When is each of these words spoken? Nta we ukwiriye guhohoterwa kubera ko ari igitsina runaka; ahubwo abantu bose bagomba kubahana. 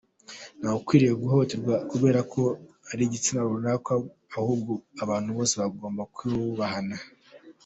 Nta 0.59 0.67
we 0.71 0.75
ukwiriye 0.81 1.13
guhohoterwa 1.21 1.73
kubera 1.91 2.19
ko 2.33 2.41
ari 2.91 3.01
igitsina 3.05 3.47
runaka; 3.49 3.93
ahubwo 4.37 4.71
abantu 5.03 5.29
bose 5.37 5.53
bagomba 5.61 6.01
kubahana. 6.15 6.97